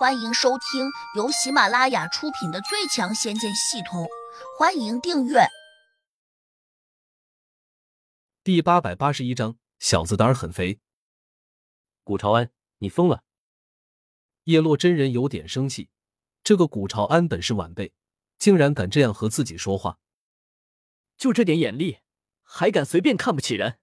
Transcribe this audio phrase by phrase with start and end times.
[0.00, 4.04] 欢迎收听由喜马拉雅出品的《最强仙剑系统》，
[4.58, 5.40] 欢迎订阅。
[8.42, 10.80] 第八百八十一章，小子胆儿很肥。
[12.02, 13.24] 古朝安，你疯了！
[14.44, 15.90] 叶落真人有点生气，
[16.42, 17.92] 这个古朝安本是晚辈，
[18.38, 19.98] 竟然敢这样和自己说话，
[21.18, 21.98] 就这点眼力，
[22.40, 23.78] 还敢随便看不起人？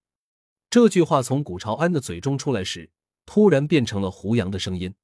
[0.72, 2.90] 这句话从古朝安的嘴中出来时，
[3.28, 4.96] 突然变成了胡杨的声音。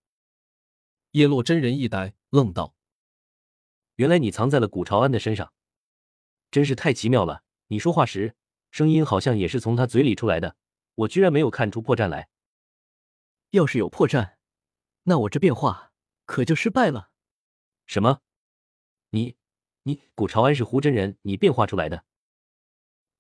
[1.14, 2.76] 叶落真人一呆，愣道
[3.98, 5.54] ：“原来你藏在了古朝安的身上，
[6.50, 7.44] 真是太奇妙了！
[7.68, 8.36] 你说话时，
[8.72, 10.56] 声音好像也是从他嘴里出来的，
[10.96, 12.30] 我居然没有看出破绽来。
[13.52, 14.38] 要是有破绽，
[15.04, 15.92] 那我这变化
[16.26, 17.12] 可就失败了。”
[17.86, 18.22] 什么？
[19.12, 19.36] 你
[19.84, 22.06] 你古朝安是胡真人你变化出来的？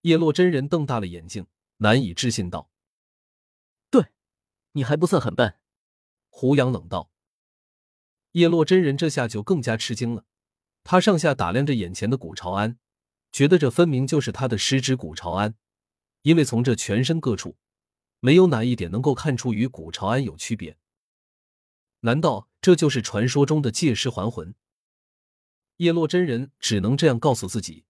[0.01, 1.45] 叶落真人瞪大了眼睛，
[1.77, 2.71] 难以置信道
[3.91, 4.07] ：“对，
[4.71, 5.59] 你还不算很笨。”
[6.29, 7.12] 胡杨冷道。
[8.33, 10.25] 叶落真人这下就更加吃惊了，
[10.83, 12.77] 他上下打量着眼前的古朝安，
[13.31, 15.55] 觉得这分明就是他的师侄古朝安，
[16.23, 17.57] 因为从这全身各处，
[18.19, 20.77] 没有哪一点能够看出与古朝安有区别。
[22.01, 24.55] 难道这就是传说中的借尸还魂？
[25.77, 27.85] 叶落真人只能这样告诉自己，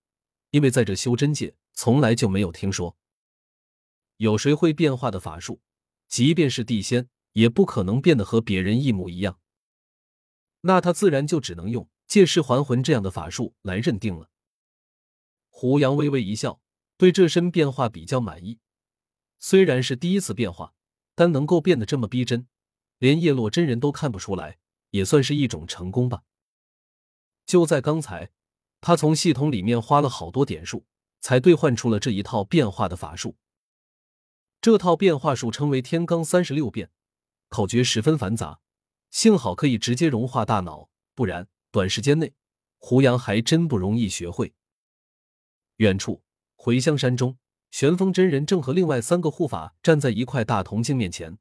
[0.52, 2.98] 因为在这修真界从来就没有听说
[4.18, 5.62] 有谁会变化的法术，
[6.10, 9.40] 即便是地仙，也不可能变得和别人一模一样。
[10.66, 14.30] 那他自然就只能用借尸还魂这样的法术来认定了。
[15.50, 16.62] 胡杨微微一笑，
[16.98, 18.60] 对这身变化比较满意。
[19.40, 20.74] 虽然是第一次变化，
[21.16, 22.48] 但能够变得这么逼真，
[22.98, 24.58] 连叶落真人都看不出来，
[24.92, 26.24] 也算是一种成功吧。
[27.46, 28.32] 就在刚才，
[28.80, 30.86] 他从系统里面花了好多点数，
[31.20, 33.36] 才兑换出了这一套变化的法术。
[34.62, 36.90] 这套变化术称为“天罡三十六变”，
[37.50, 38.62] 口诀十分繁杂。
[39.14, 42.34] 幸好可以直接融化大脑，不然短时间内
[42.80, 44.56] 胡杨还真不容易学会。
[45.76, 46.24] 远处
[46.56, 47.38] 回香山中，
[47.70, 51.38] 玄风真人正和另外三个护法站在一块大铜镜面前。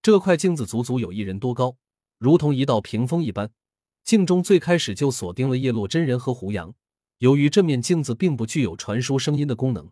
[0.00, 1.76] 这块镜子足足有一人多高，
[2.18, 3.52] 如同一道屏风一般。
[4.04, 6.72] 镜中最开始就锁定了叶落真人和胡杨。
[7.18, 9.90] 由于这面镜子并不具有传输声音的功能，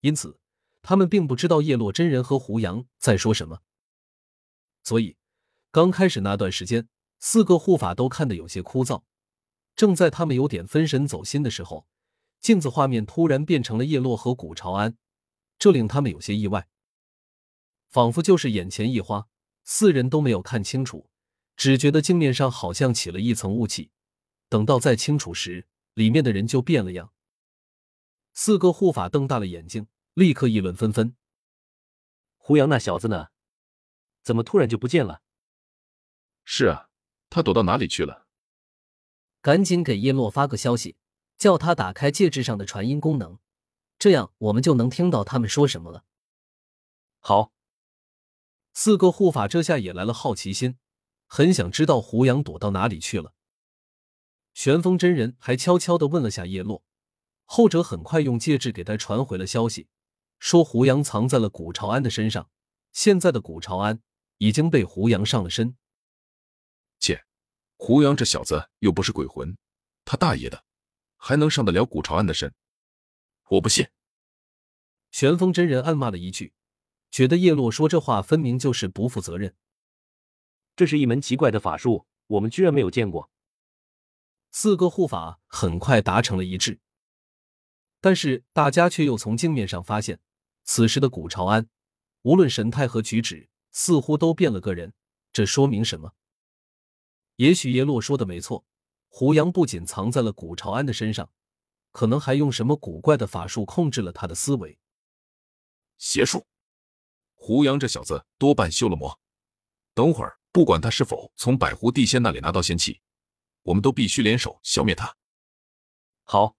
[0.00, 0.40] 因此
[0.80, 3.60] 他们并不知道叶落真人和胡杨在说什么，
[4.82, 5.19] 所以。
[5.72, 6.88] 刚开始那段时间，
[7.20, 9.04] 四个护法都看得有些枯燥。
[9.76, 11.86] 正在他们有点分神走心的时候，
[12.40, 14.98] 镜子画面突然变成了叶落和古朝安，
[15.58, 16.68] 这令他们有些意外，
[17.88, 19.28] 仿佛就是眼前一花，
[19.62, 21.08] 四人都没有看清楚，
[21.56, 23.92] 只觉得镜面上好像起了一层雾气。
[24.48, 27.12] 等到再清楚时，里面的人就变了样。
[28.32, 31.14] 四个护法瞪大了眼睛，立刻议论纷纷
[32.36, 33.28] ：“胡杨那小子呢？
[34.24, 35.22] 怎么突然就不见了？”
[36.52, 36.88] 是啊，
[37.28, 38.26] 他躲到哪里去了？
[39.40, 40.96] 赶紧给叶落发个消息，
[41.38, 43.38] 叫他打开戒指上的传音功能，
[44.00, 46.04] 这样我们就能听到他们说什么了。
[47.20, 47.52] 好，
[48.72, 50.76] 四个护法这下也来了好奇心，
[51.28, 53.32] 很想知道胡杨躲到哪里去了。
[54.52, 56.82] 玄风真人还悄悄的问了下叶落，
[57.44, 59.86] 后者很快用戒指给他传回了消息，
[60.40, 62.50] 说胡杨藏在了古朝安的身上，
[62.90, 64.02] 现在的古朝安
[64.38, 65.76] 已经被胡杨上了身。
[67.00, 67.24] 切，
[67.76, 69.56] 胡杨这小子又不是鬼魂，
[70.04, 70.64] 他大爷的，
[71.16, 72.54] 还能上得了古朝安的身？
[73.48, 73.88] 我不信！
[75.10, 76.52] 玄风真人暗骂了一句，
[77.10, 79.56] 觉得叶落说这话分明就是不负责任。
[80.76, 83.30] 这是一门奇怪的法术，我们居然没有见过。
[84.52, 86.80] 四个护法很快达成了一致，
[88.00, 90.20] 但是大家却又从镜面上发现，
[90.64, 91.68] 此时的古朝安，
[92.22, 94.92] 无论神态和举止，似乎都变了个人。
[95.32, 96.14] 这说明什么？
[97.40, 98.66] 也许叶落说的没错，
[99.08, 101.32] 胡杨不仅藏在了古朝安的身上，
[101.90, 104.78] 可能还用什么古怪的法术控制了他的思维。
[105.96, 106.46] 邪术！
[107.32, 109.18] 胡杨这小子多半修了魔。
[109.94, 113.00] 等会儿，不管他是否从百狐地仙那里拿到仙器，
[113.62, 115.16] 我们都必须联手消灭他。
[116.24, 116.58] 好，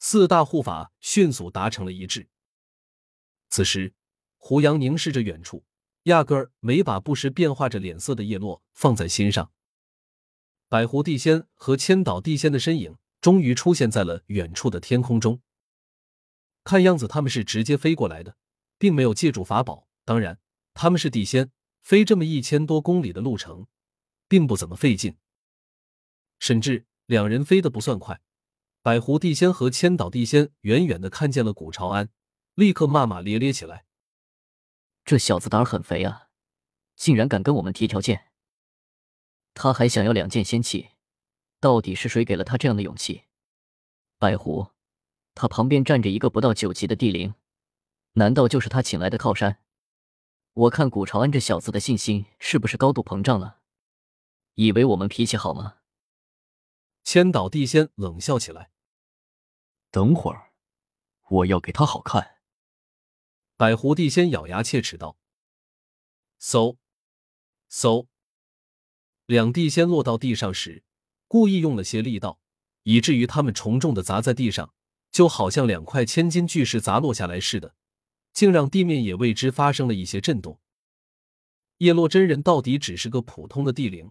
[0.00, 2.28] 四大护法迅速达成了一致。
[3.48, 3.94] 此时，
[4.38, 5.64] 胡杨凝视着远处。
[6.04, 9.52] 压根儿没把不时变化着脸色的叶落放在心上。
[10.68, 15.40] 百狐地仙和千岛地仙的身影终于出现在了远处的天空中。
[16.64, 18.36] 看样子他们是直接飞过来的，
[18.78, 19.86] 并没有借助法宝。
[20.04, 20.40] 当然，
[20.74, 21.50] 他们是地仙，
[21.80, 23.66] 飞这么一千多公里的路程，
[24.28, 25.16] 并不怎么费劲。
[26.38, 28.20] 甚至两人飞得不算快。
[28.80, 32.08] 百狐地仙和千岛地仙远远的看见了古朝安，
[32.54, 33.84] 立刻骂骂咧咧起来。
[35.04, 36.28] 这小子胆儿很肥啊，
[36.94, 38.30] 竟然敢跟我们提条件！
[39.54, 40.90] 他还想要两件仙器，
[41.60, 43.24] 到底是谁给了他这样的勇气？
[44.18, 44.68] 白狐，
[45.34, 47.34] 他旁边站着一个不到九级的地灵，
[48.12, 49.58] 难道就是他请来的靠山？
[50.54, 53.60] 我看古朝安这小子的信心是不是高度膨胀了？
[54.54, 55.78] 以为我们脾气好吗？
[57.02, 58.70] 千岛地仙冷笑起来。
[59.90, 60.52] 等会儿，
[61.28, 62.36] 我要给他好看。
[63.62, 65.16] 百狐地仙咬牙切齿道
[66.42, 66.78] ：“嗖，
[67.70, 68.08] 嗖！”
[69.26, 70.82] 两地仙落到地上时，
[71.28, 72.40] 故意用了些力道，
[72.82, 74.74] 以至于他们重重的砸在地上，
[75.12, 77.76] 就好像两块千斤巨石砸落下来似的，
[78.32, 80.58] 竟让地面也为之发生了一些震动。
[81.78, 84.10] 叶落真人到底只是个普通的地灵，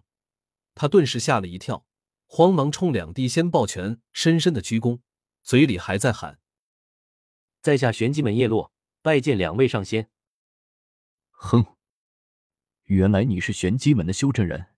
[0.74, 1.84] 他顿时吓了一跳，
[2.24, 5.00] 慌忙冲两地仙抱拳，深深的鞠躬。
[5.42, 6.40] 嘴里还在喊
[7.60, 8.71] ：“在下玄机门叶落，
[9.02, 10.08] 拜见两位上仙。”
[11.30, 11.76] 哼，
[12.84, 14.68] 原来你是玄机门的修真人，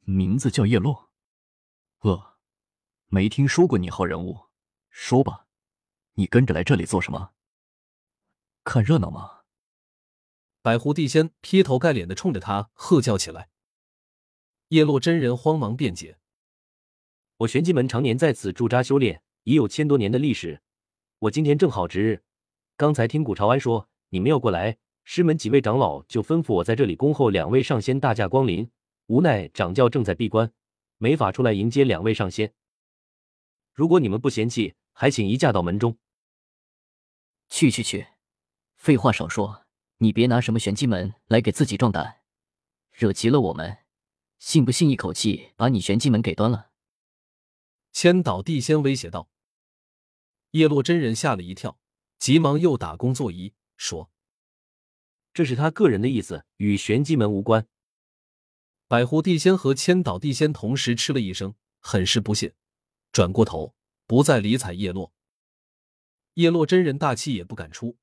[0.00, 1.10] 名字叫叶落。
[2.00, 2.38] 呃，
[3.06, 4.46] 没听说过你号人物。
[4.88, 5.46] 说吧，
[6.14, 7.32] 你跟着来这里做什么？
[8.64, 9.42] 看热闹吗？
[10.62, 13.50] 百狐地仙劈头盖脸的冲着他喝叫起来。
[14.68, 16.18] 叶落真人慌忙辩解
[17.38, 20.62] ：“我玄机门常年在此驻扎修炼。”已有千多年的历史，
[21.20, 22.22] 我今天正好值日。
[22.80, 28.70] 刚才听古朝安说你们要过来，师门几位长老就吩咐我在这里恭候两位上仙大驾光临。
[29.08, 30.50] 无奈掌教正在闭关，
[30.96, 32.54] 没法出来迎接两位上仙。
[33.74, 35.98] 如果你们不嫌弃，还请移驾到门中。
[37.50, 38.06] 去去去，
[38.76, 39.66] 废话少说，
[39.98, 42.22] 你别拿什么玄机门来给自己壮胆，
[42.92, 43.76] 惹急了我们，
[44.38, 46.70] 信不信一口气把你玄机门给端了？
[47.92, 49.28] 千岛地仙威胁道
[50.52, 51.78] ：“叶落真人吓了一跳，
[52.20, 54.10] 急忙又打工作揖说
[55.32, 57.66] ：‘这是他个人的意思，与玄机门无关。’
[58.86, 62.54] 百狐地仙和千岛地仙同时吃了一声，很是不屑，
[63.10, 63.74] 转过头
[64.06, 65.14] 不再理睬叶落。
[66.34, 67.96] 叶落真人大气也不敢出，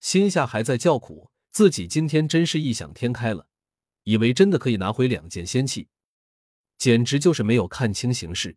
[0.00, 3.46] 心下还在叫苦，自己今天真是异想天开了，
[4.02, 5.88] 以为真的可以拿回两件仙器，
[6.76, 8.56] 简直就是没有看清形势。”